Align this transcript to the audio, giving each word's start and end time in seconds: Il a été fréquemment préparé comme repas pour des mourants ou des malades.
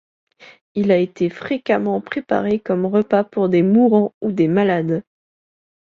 Il 0.73 0.89
a 0.91 0.97
été 0.97 1.29
fréquemment 1.29 2.01
préparé 2.01 2.59
comme 2.59 2.87
repas 2.87 3.23
pour 3.23 3.49
des 3.49 3.61
mourants 3.61 4.15
ou 4.21 4.31
des 4.31 4.47
malades. 4.47 5.03